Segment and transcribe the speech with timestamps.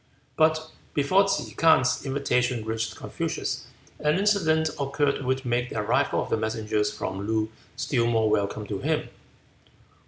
[0.35, 3.67] But before Ke K'ang's invitation reached Confucius
[3.99, 8.65] an incident occurred which made the arrival of the messengers from Loo still more welcome
[8.65, 9.09] to him.